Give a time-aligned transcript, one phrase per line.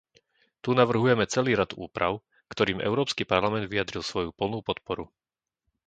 [0.65, 2.13] Tu navrhujeme celý rad úprav,
[2.53, 5.05] ktorým Európsky parlament vyjadril svoju plnú podporu.